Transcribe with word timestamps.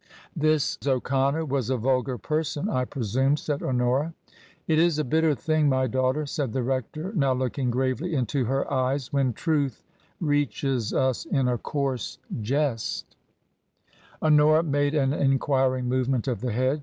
""This 0.45 0.79
O'Connor 0.83 1.45
was 1.45 1.69
a 1.69 1.77
vulgar 1.77 2.17
person, 2.17 2.67
I 2.69 2.85
presume," 2.85 3.37
said 3.37 3.61
Honora." 3.61 4.15
It 4.67 4.79
is 4.79 4.97
a 4.97 5.03
bitter 5.03 5.35
thing, 5.35 5.69
my 5.69 5.85
daughter," 5.85 6.25
said 6.25 6.53
the 6.53 6.63
rector, 6.63 7.13
now 7.13 7.33
looking 7.33 7.69
gravely 7.69 8.15
into 8.15 8.45
her 8.45 8.65
eyes," 8.73 9.13
when 9.13 9.31
truth 9.31 9.83
reaches 10.19 10.91
us 10.91 11.25
in 11.25 11.47
a 11.47 11.59
coarse 11.59 12.17
jest." 12.41 13.15
TRANSITION, 14.23 14.37
17 14.37 14.41
Honora 14.41 14.63
'made 14.63 14.95
an 14.95 15.13
enquiring 15.13 15.85
movement 15.87 16.27
of 16.27 16.41
the 16.41 16.51
head. 16.51 16.79